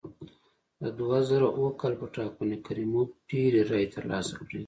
د 0.81 0.83
دوه 0.99 1.17
زره 1.29 1.47
اووه 1.55 1.71
کال 1.81 1.93
په 2.01 2.07
ټاکنو 2.15 2.45
کې 2.57 2.63
کریموف 2.67 3.09
ډېرې 3.29 3.61
رایې 3.71 3.87
ترلاسه 3.95 4.31
کړې. 4.45 4.59